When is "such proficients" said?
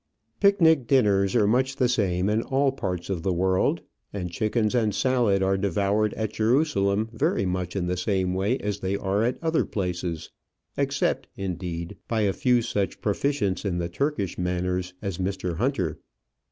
12.63-13.63